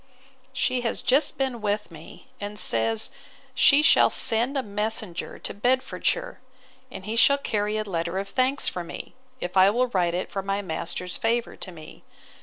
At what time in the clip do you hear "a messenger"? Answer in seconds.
4.57-5.37